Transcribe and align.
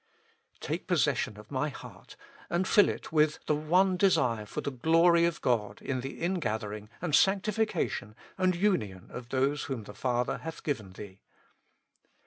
Take 0.59 0.87
possession 0.87 1.37
of 1.37 1.51
my 1.51 1.69
heart, 1.69 2.15
and 2.49 2.67
fill 2.67 2.89
it 2.89 3.11
with 3.11 3.37
the 3.45 3.53
one 3.55 3.97
desire 3.97 4.47
for 4.47 4.59
the 4.61 4.71
glory 4.71 5.25
of 5.25 5.41
God 5.41 5.79
in 5.79 6.01
the 6.01 6.21
ingathering, 6.21 6.89
and 7.03 7.13
sanctification, 7.13 8.15
and 8.35 8.55
union 8.55 9.11
of 9.11 9.29
those 9.29 9.65
whom 9.65 9.83
the 9.83 9.93
Father 9.93 10.39
hath 10.39 10.63
given 10.63 10.93
Thee. 10.93 11.21